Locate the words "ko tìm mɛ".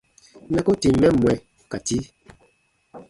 0.65-1.07